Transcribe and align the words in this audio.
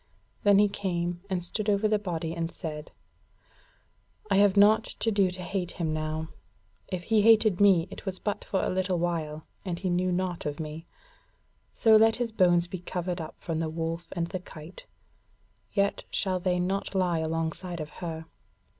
And 0.43 0.59
he 0.59 0.67
came 0.67 1.21
and 1.29 1.43
stood 1.43 1.69
over 1.69 1.87
the 1.87 1.99
body 1.99 2.33
and 2.33 2.51
said: 2.51 2.89
"I 4.31 4.37
have 4.37 4.57
naught 4.57 4.83
to 4.83 5.11
do 5.11 5.29
to 5.29 5.43
hate 5.43 5.73
him 5.73 5.93
now: 5.93 6.29
if 6.87 7.03
he 7.03 7.21
hated 7.21 7.61
me, 7.61 7.87
it 7.91 8.03
was 8.03 8.17
but 8.17 8.43
for 8.43 8.61
a 8.63 8.69
little 8.71 8.97
while, 8.97 9.45
and 9.63 9.77
he 9.77 9.91
knew 9.91 10.11
naught 10.11 10.47
of 10.47 10.59
me. 10.59 10.87
So 11.71 11.95
let 11.97 12.15
his 12.15 12.31
bones 12.31 12.65
be 12.65 12.79
covered 12.79 13.21
up 13.21 13.35
from 13.37 13.59
the 13.59 13.69
wolf 13.69 14.07
and 14.13 14.25
the 14.25 14.39
kite. 14.39 14.87
Yet 15.71 16.03
shall 16.09 16.39
they 16.39 16.59
not 16.59 16.95
lie 16.95 17.19
alongside 17.19 17.79
of 17.79 17.91
her. 18.01 18.25